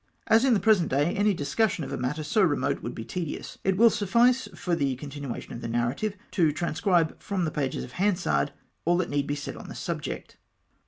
[0.25, 3.59] As in the present day any discussion of a matter so remote Avould be tedious,
[3.63, 7.91] it will suffice for the continuation of the narrative to transcribe from the pages of
[7.91, 8.51] Hansard
[8.83, 10.37] all that need be said on the subject.